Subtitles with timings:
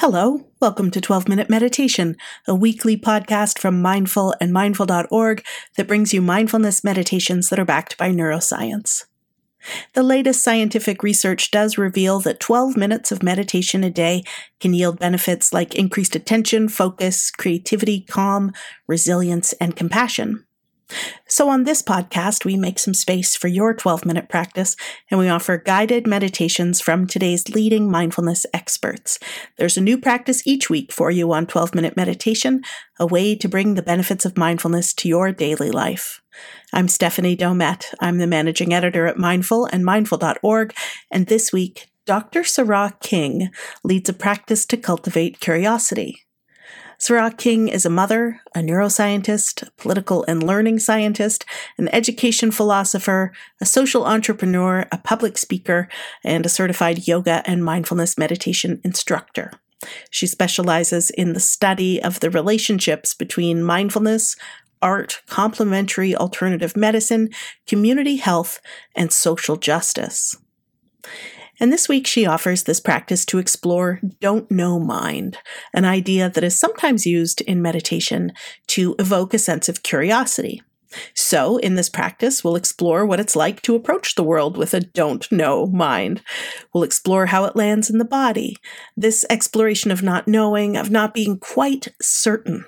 [0.00, 2.16] Hello, welcome to 12 Minute Meditation,
[2.46, 5.44] a weekly podcast from Mindful and Mindful.org
[5.76, 9.06] that brings you mindfulness meditations that are backed by neuroscience.
[9.94, 14.22] The latest scientific research does reveal that 12 minutes of meditation a day
[14.60, 18.52] can yield benefits like increased attention, focus, creativity, calm,
[18.86, 20.44] resilience, and compassion.
[21.26, 24.76] So, on this podcast, we make some space for your 12 minute practice
[25.10, 29.18] and we offer guided meditations from today's leading mindfulness experts.
[29.56, 32.62] There's a new practice each week for you on 12 minute meditation,
[32.98, 36.22] a way to bring the benefits of mindfulness to your daily life.
[36.72, 37.94] I'm Stephanie Domet.
[38.00, 40.74] I'm the managing editor at Mindful and Mindful.org,
[41.10, 42.40] and this week, Dr.
[42.40, 43.50] Sará King
[43.84, 46.27] leads a practice to cultivate curiosity.
[46.98, 51.44] Sará King is a mother, a neuroscientist, a political and learning scientist,
[51.76, 55.88] an education philosopher, a social entrepreneur, a public speaker,
[56.24, 59.52] and a certified yoga and mindfulness meditation instructor.
[60.10, 64.34] She specializes in the study of the relationships between mindfulness,
[64.82, 67.30] art, complementary alternative medicine,
[67.68, 68.60] community health,
[68.96, 70.36] and social justice.
[71.60, 75.38] And this week she offers this practice to explore don't know mind,
[75.74, 78.32] an idea that is sometimes used in meditation
[78.68, 80.62] to evoke a sense of curiosity.
[81.14, 84.80] So, in this practice, we'll explore what it's like to approach the world with a
[84.80, 86.22] don't know mind.
[86.72, 88.56] We'll explore how it lands in the body,
[88.96, 92.64] this exploration of not knowing, of not being quite certain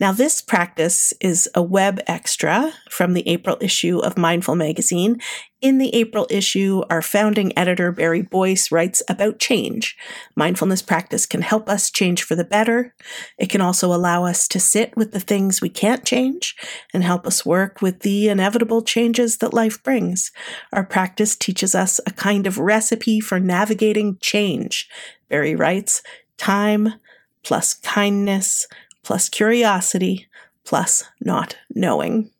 [0.00, 5.20] now, this practice is a web extra from the April issue of Mindful Magazine.
[5.60, 9.96] In the April issue, our founding editor, Barry Boyce, writes about change.
[10.34, 12.94] Mindfulness practice can help us change for the better.
[13.38, 16.56] It can also allow us to sit with the things we can't change
[16.92, 20.32] and help us work with the inevitable changes that life brings.
[20.72, 24.88] Our practice teaches us a kind of recipe for navigating change.
[25.28, 26.02] Barry writes,
[26.38, 26.94] time
[27.44, 28.66] plus kindness
[29.02, 30.28] plus curiosity
[30.64, 32.30] plus not knowing.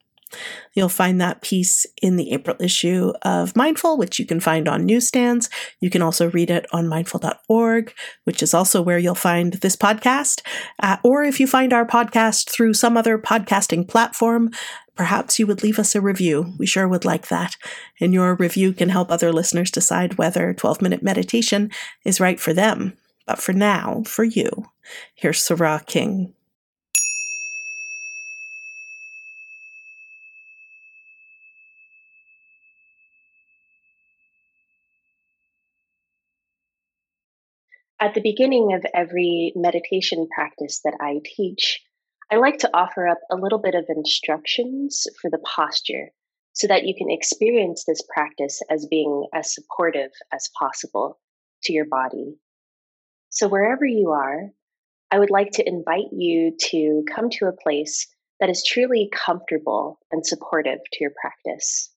[0.74, 4.86] You'll find that piece in the April issue of Mindful, which you can find on
[4.86, 5.50] newsstands.
[5.80, 7.92] You can also read it on mindful.org,
[8.24, 10.40] which is also where you'll find this podcast.
[10.82, 14.50] Uh, or if you find our podcast through some other podcasting platform,
[14.94, 16.54] perhaps you would leave us a review.
[16.58, 17.56] We sure would like that.
[18.00, 21.70] And your review can help other listeners decide whether 12 minute meditation
[22.04, 22.96] is right for them.
[23.26, 24.50] But for now, for you,
[25.14, 26.34] here's Sará King.
[38.02, 41.80] At the beginning of every meditation practice that I teach,
[42.32, 46.10] I like to offer up a little bit of instructions for the posture
[46.52, 51.20] so that you can experience this practice as being as supportive as possible
[51.62, 52.34] to your body.
[53.28, 54.50] So, wherever you are,
[55.12, 58.08] I would like to invite you to come to a place
[58.40, 61.88] that is truly comfortable and supportive to your practice.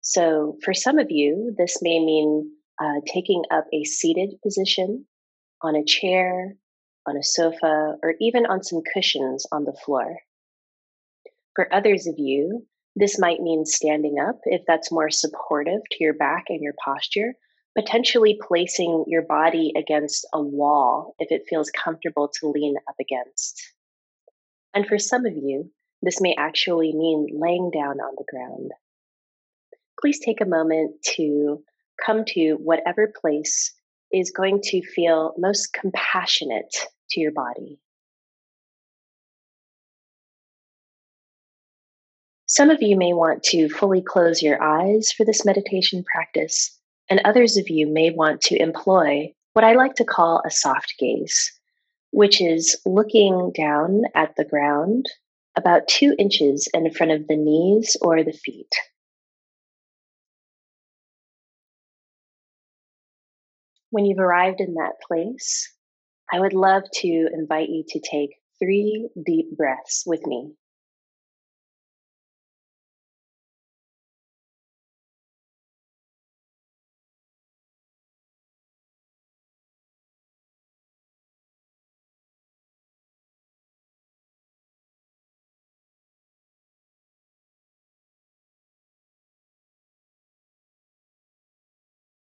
[0.00, 2.50] So, for some of you, this may mean
[2.82, 5.06] uh, taking up a seated position
[5.62, 6.56] on a chair,
[7.06, 10.18] on a sofa, or even on some cushions on the floor.
[11.54, 16.14] For others of you, this might mean standing up if that's more supportive to your
[16.14, 17.34] back and your posture,
[17.76, 23.62] potentially placing your body against a wall if it feels comfortable to lean up against.
[24.74, 25.70] And for some of you,
[26.02, 28.70] this may actually mean laying down on the ground.
[30.00, 31.62] Please take a moment to
[32.04, 33.72] come to whatever place
[34.12, 36.74] is going to feel most compassionate
[37.10, 37.78] to your body.
[42.46, 46.78] Some of you may want to fully close your eyes for this meditation practice,
[47.10, 50.94] and others of you may want to employ what I like to call a soft
[50.98, 51.52] gaze,
[52.12, 55.06] which is looking down at the ground
[55.56, 58.72] about two inches in front of the knees or the feet.
[63.96, 65.72] When you've arrived in that place,
[66.30, 70.52] I would love to invite you to take three deep breaths with me.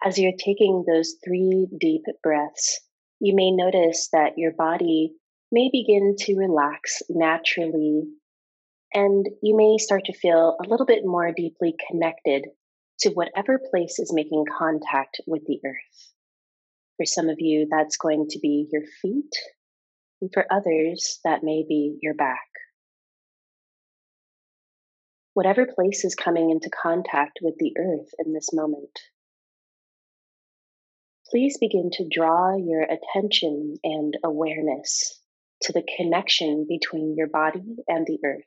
[0.06, 2.82] As you're taking those three deep breaths,
[3.22, 5.14] you may notice that your body
[5.50, 8.04] may begin to relax naturally,
[8.94, 12.48] and you may start to feel a little bit more deeply connected
[13.00, 16.12] to whatever place is making contact with the earth.
[16.98, 19.34] For some of you, that's going to be your feet.
[20.22, 22.50] And for others, that may be your back.
[25.34, 29.00] Whatever place is coming into contact with the earth in this moment,
[31.34, 35.20] please begin to draw your attention and awareness
[35.62, 38.44] to the connection between your body and the earth.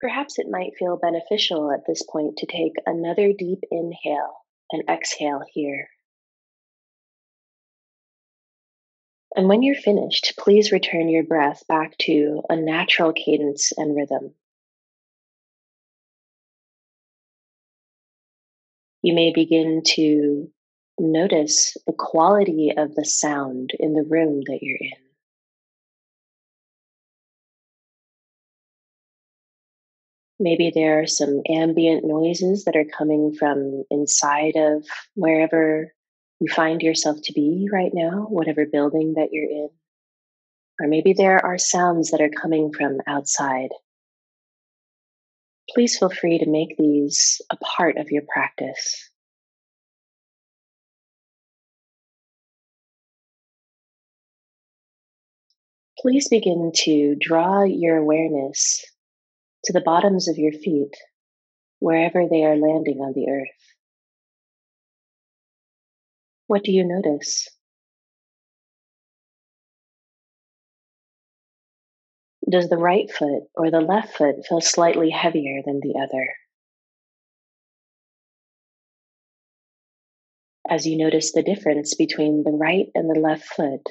[0.00, 4.34] Perhaps it might feel beneficial at this point to take another deep inhale
[4.72, 5.88] and exhale here.
[9.36, 14.34] And when you're finished, please return your breath back to a natural cadence and rhythm.
[19.02, 20.50] You may begin to
[20.98, 25.06] notice the quality of the sound in the room that you're in.
[30.38, 34.84] Maybe there are some ambient noises that are coming from inside of
[35.14, 35.94] wherever
[36.40, 39.70] you find yourself to be right now, whatever building that you're in.
[40.78, 43.70] Or maybe there are sounds that are coming from outside.
[45.70, 49.10] Please feel free to make these a part of your practice.
[56.06, 58.84] Please begin to draw your awareness
[59.64, 60.94] to the bottoms of your feet,
[61.80, 63.74] wherever they are landing on the earth.
[66.46, 67.48] What do you notice?
[72.48, 76.28] Does the right foot or the left foot feel slightly heavier than the other?
[80.70, 83.82] As you notice the difference between the right and the left foot,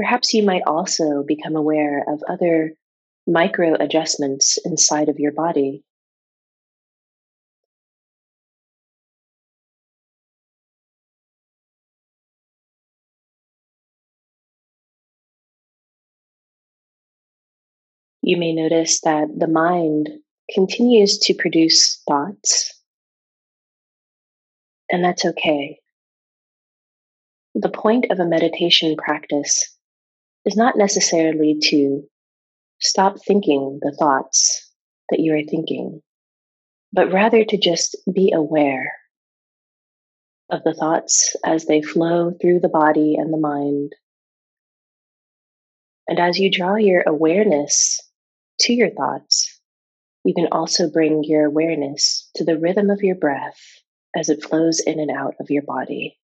[0.00, 2.72] perhaps you might also become aware of other
[3.26, 5.84] micro adjustments inside of your body.
[18.22, 20.08] You may notice that the mind
[20.54, 22.72] continues to produce thoughts,
[24.90, 25.78] and that's okay.
[27.54, 29.76] The point of a meditation practice
[30.44, 32.08] is not necessarily to
[32.82, 34.72] Stop thinking the thoughts
[35.10, 36.00] that you are thinking,
[36.92, 38.94] but rather to just be aware
[40.50, 43.92] of the thoughts as they flow through the body and the mind.
[46.08, 48.00] And as you draw your awareness
[48.60, 49.60] to your thoughts,
[50.24, 53.60] you can also bring your awareness to the rhythm of your breath
[54.16, 56.18] as it flows in and out of your body.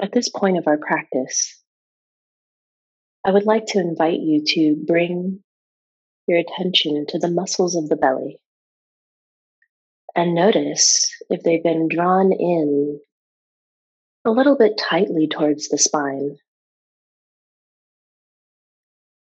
[0.00, 1.60] At this point of our practice,
[3.24, 5.42] I would like to invite you to bring
[6.26, 8.40] your attention to the muscles of the belly
[10.18, 13.00] and notice if they've been drawn in
[14.24, 16.36] a little bit tightly towards the spine.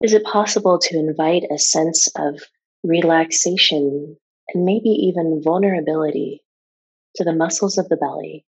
[0.02, 2.40] Is it possible to invite a sense of
[2.84, 4.18] relaxation
[4.54, 6.44] and maybe even vulnerability
[7.16, 8.46] to the muscles of the belly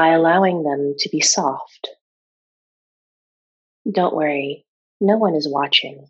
[0.00, 1.90] by allowing them to be soft.
[3.92, 4.64] Don't worry,
[4.98, 6.06] no one is watching.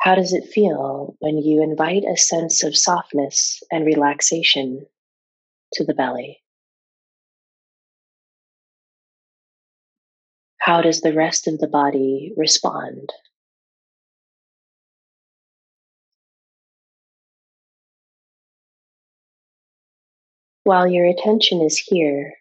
[0.00, 4.86] How does it feel when you invite a sense of softness and relaxation
[5.74, 6.40] to the belly?
[10.58, 13.10] How does the rest of the body respond?
[20.64, 22.34] While your attention is here,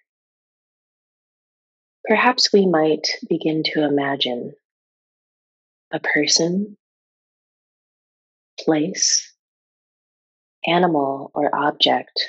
[2.06, 4.54] perhaps we might begin to imagine
[5.92, 6.78] a person,
[8.60, 9.34] place,
[10.68, 12.22] animal, or object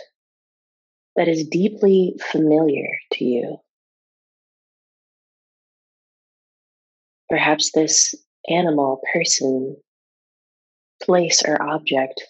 [1.15, 3.59] that is deeply familiar to you.
[7.29, 8.15] Perhaps this
[8.49, 9.77] animal, person,
[11.03, 12.23] place, or object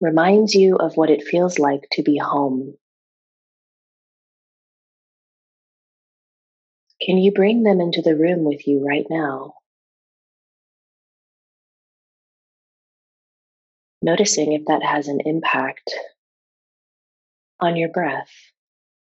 [0.00, 2.76] reminds you of what it feels like to be home
[7.06, 9.54] Can you bring them into the room with you right now?
[14.02, 15.94] Noticing if that has an impact
[17.60, 18.32] on your breath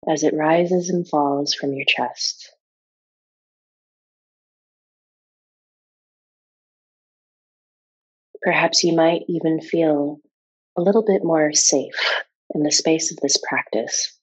[0.10, 2.52] as it rises and falls from your chest.
[8.42, 10.20] Perhaps you might even feel
[10.78, 12.24] a little bit more safe
[12.54, 14.20] in the space of this practice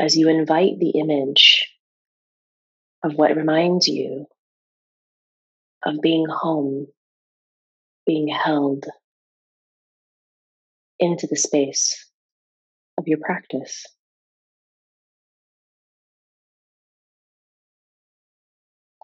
[0.00, 1.70] as you invite the image
[3.04, 4.26] of what reminds you
[5.84, 6.86] of being home,
[8.06, 8.86] being held
[10.98, 12.06] into the space
[12.98, 13.86] of your practice.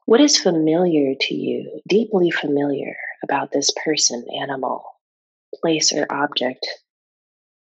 [0.07, 4.83] What is familiar to you, deeply familiar about this person, animal,
[5.63, 6.67] place, or object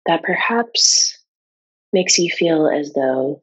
[0.07, 1.18] that perhaps
[1.93, 3.41] makes you feel as though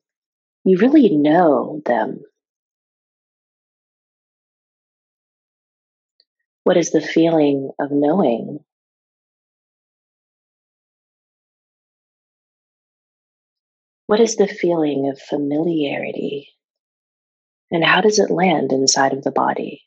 [0.64, 2.22] you really know them?
[6.64, 8.60] What is the feeling of knowing?
[14.06, 16.50] What is the feeling of familiarity?
[17.70, 19.82] And how does it land inside of the body?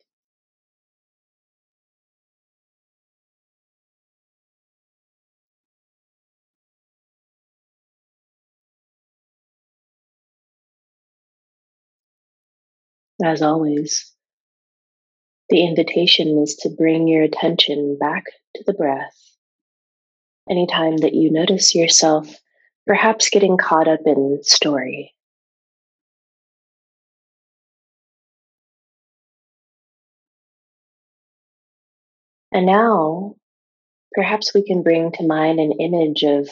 [13.24, 14.14] As always,
[15.50, 19.36] the invitation is to bring your attention back to the breath.
[20.50, 22.40] Anytime that you notice yourself
[22.88, 25.14] perhaps getting caught up in story,
[32.52, 33.36] And now,
[34.14, 36.50] perhaps we can bring to mind an image of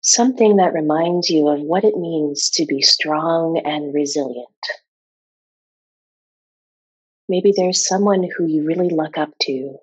[0.00, 4.48] something that reminds you of what it means to be strong and resilient.
[7.28, 9.78] Maybe there's someone who you really look up to,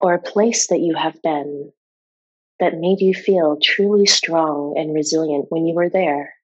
[0.00, 1.72] or a place that you have been
[2.58, 6.34] that made you feel truly strong and resilient when you were there.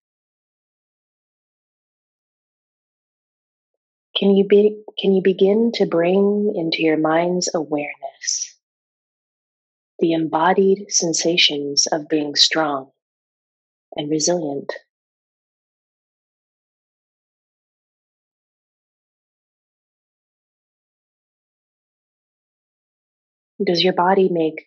[4.16, 8.56] Can you be can you begin to bring into your mind's awareness
[9.98, 12.90] the embodied sensations of being strong
[13.96, 14.72] and resilient?
[23.64, 24.66] Does your body make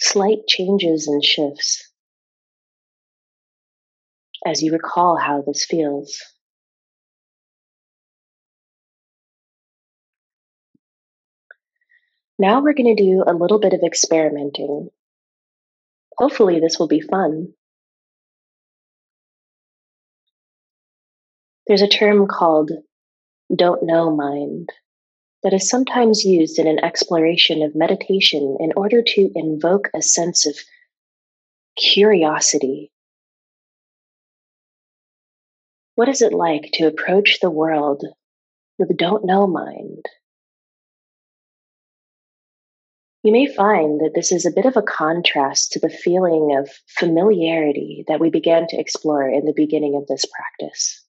[0.00, 1.90] slight changes and shifts
[4.44, 6.20] as you recall how this feels?
[12.38, 14.88] Now we're going to do a little bit of experimenting.
[16.18, 17.52] Hopefully, this will be fun.
[21.66, 22.72] There's a term called
[23.54, 24.70] don't know mind
[25.42, 30.46] that is sometimes used in an exploration of meditation in order to invoke a sense
[30.46, 30.56] of
[31.76, 32.92] curiosity.
[35.94, 38.04] What is it like to approach the world
[38.78, 40.06] with a don't know mind?
[43.22, 46.68] You may find that this is a bit of a contrast to the feeling of
[46.98, 51.01] familiarity that we began to explore in the beginning of this practice.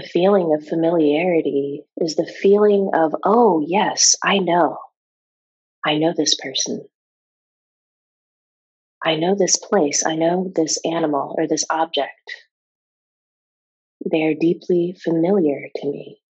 [0.00, 4.78] The feeling of familiarity is the feeling of, oh, yes, I know.
[5.84, 6.88] I know this person.
[9.04, 10.02] I know this place.
[10.06, 12.32] I know this animal or this object.
[14.10, 16.22] They are deeply familiar to me.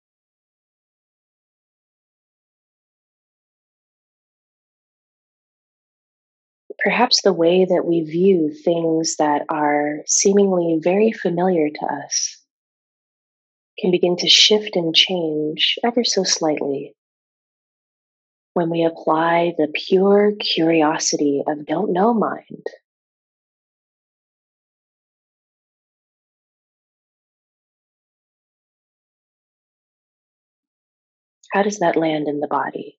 [6.78, 12.38] perhaps the way that we view things that are seemingly very familiar to us
[13.78, 16.94] can begin to shift and change ever so slightly
[18.54, 22.66] when we apply the pure curiosity of don't know mind.
[31.52, 32.98] How does that land in the body?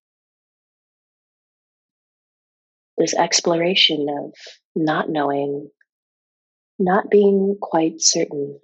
[3.00, 4.33] this exploration of
[4.75, 5.69] not knowing,
[6.77, 8.59] not being quite certain.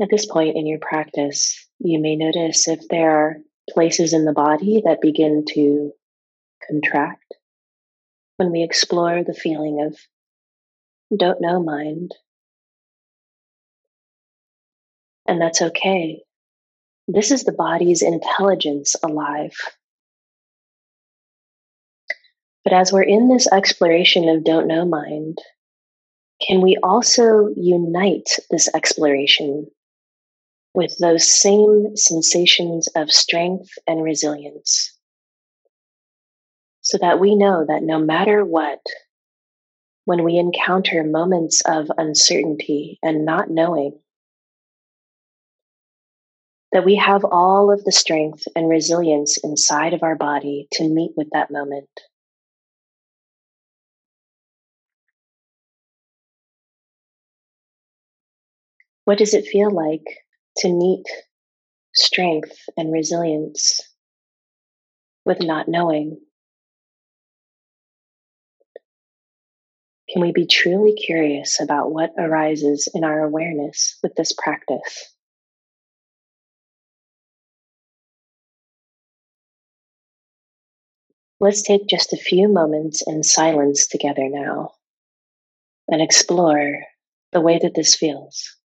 [0.00, 3.36] At this point in your practice, you may notice if there are
[3.70, 5.92] places in the body that begin to
[6.66, 7.34] contract
[8.36, 9.98] when we explore the feeling of
[11.16, 12.12] don't know mind.
[15.26, 16.22] And that's okay.
[17.08, 19.54] This is the body's intelligence alive.
[22.62, 25.38] But as we're in this exploration of don't know mind,
[26.46, 29.66] can we also unite this exploration
[30.78, 34.96] with those same sensations of strength and resilience.
[36.82, 38.78] So that we know that no matter what,
[40.04, 43.98] when we encounter moments of uncertainty and not knowing,
[46.70, 51.10] that we have all of the strength and resilience inside of our body to meet
[51.16, 51.90] with that moment.
[59.06, 60.04] What does it feel like
[60.58, 61.06] to meet
[61.94, 63.80] strength and resilience
[65.24, 66.20] with not knowing?
[70.10, 75.14] Can we be truly curious about what arises in our awareness with this practice?
[81.40, 84.72] Let's take just a few moments in silence together now
[85.86, 86.84] and explore
[87.32, 88.57] the way that this feels.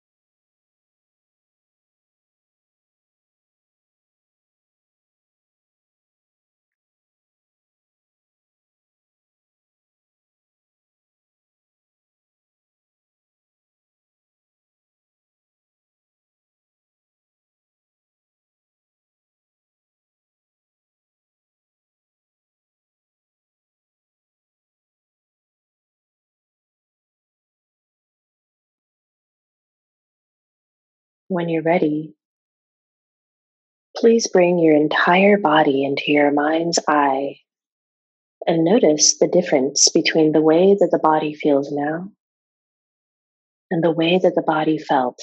[31.31, 32.13] When you're ready,
[33.95, 37.37] please bring your entire body into your mind's eye
[38.45, 42.11] and notice the difference between the way that the body feels now
[43.71, 45.19] and the way that the body felt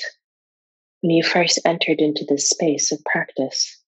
[1.03, 3.79] when you first entered into this space of practice.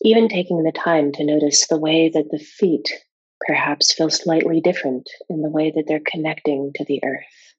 [0.00, 2.90] Even taking the time to notice the way that the feet
[3.46, 7.54] perhaps feel slightly different in the way that they're connecting to the earth.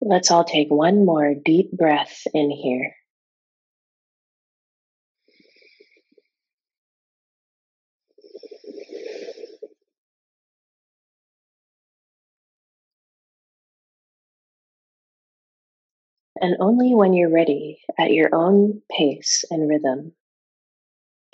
[0.00, 2.94] Let's all take one more deep breath in here.
[16.40, 20.12] And only when you're ready, at your own pace and rhythm,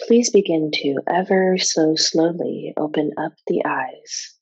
[0.06, 4.34] Please begin to ever so slowly open up the eyes.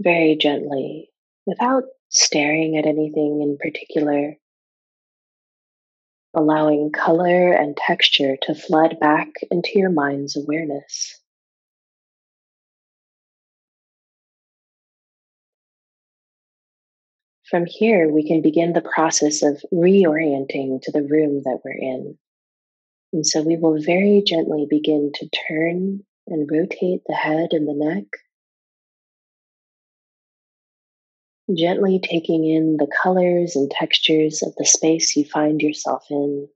[0.00, 1.10] Very gently,
[1.46, 4.36] without staring at anything in particular,
[6.34, 11.20] allowing color and texture to flood back into your mind's awareness.
[17.48, 22.18] From here, we can begin the process of reorienting to the room that we're in.
[23.12, 27.72] And so we will very gently begin to turn and rotate the head and the
[27.74, 28.04] neck.
[31.56, 36.48] Gently taking in the colors and textures of the space you find yourself in,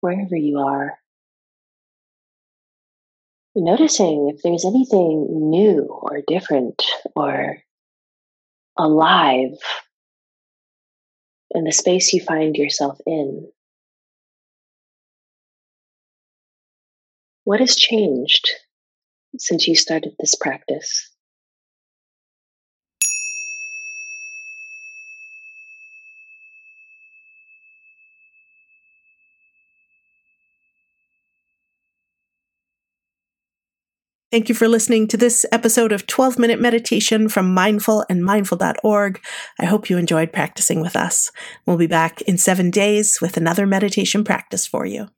[0.00, 0.98] wherever you are.
[3.54, 6.82] Noticing if there's anything new or different
[7.14, 7.58] or
[8.76, 9.52] alive
[11.52, 13.46] in the space you find yourself in.
[17.44, 18.48] What has changed
[19.36, 21.08] since you started this practice?
[34.30, 39.20] Thank you for listening to this episode of 12 Minute Meditation from Mindful and Mindful.org.
[39.58, 41.30] I hope you enjoyed practicing with us.
[41.66, 45.08] We'll be back in seven days with another meditation practice for you.